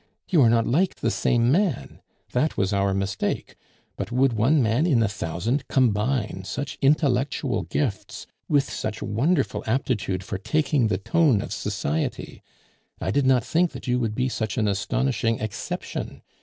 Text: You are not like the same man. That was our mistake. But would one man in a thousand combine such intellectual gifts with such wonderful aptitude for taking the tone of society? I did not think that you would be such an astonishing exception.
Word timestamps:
You 0.27 0.41
are 0.41 0.49
not 0.49 0.65
like 0.65 0.95
the 0.95 1.11
same 1.11 1.51
man. 1.51 2.01
That 2.31 2.57
was 2.57 2.73
our 2.73 2.91
mistake. 2.91 3.55
But 3.97 4.11
would 4.11 4.33
one 4.33 4.59
man 4.59 4.87
in 4.87 5.03
a 5.03 5.07
thousand 5.07 5.67
combine 5.67 6.41
such 6.43 6.79
intellectual 6.81 7.61
gifts 7.65 8.25
with 8.49 8.63
such 8.67 9.03
wonderful 9.03 9.63
aptitude 9.67 10.23
for 10.23 10.39
taking 10.39 10.87
the 10.87 10.97
tone 10.97 11.39
of 11.39 11.53
society? 11.53 12.41
I 12.99 13.11
did 13.11 13.27
not 13.27 13.43
think 13.43 13.73
that 13.73 13.85
you 13.85 13.99
would 13.99 14.15
be 14.15 14.27
such 14.27 14.57
an 14.57 14.67
astonishing 14.67 15.39
exception. 15.39 16.23